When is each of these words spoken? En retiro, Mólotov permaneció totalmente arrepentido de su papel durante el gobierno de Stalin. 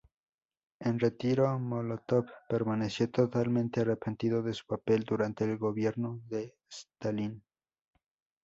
En 0.79 0.97
retiro, 0.99 1.59
Mólotov 1.59 2.25
permaneció 2.49 3.07
totalmente 3.11 3.81
arrepentido 3.81 4.41
de 4.41 4.55
su 4.55 4.65
papel 4.65 5.03
durante 5.03 5.43
el 5.43 5.59
gobierno 5.59 6.19
de 6.27 6.55
Stalin. 6.67 7.43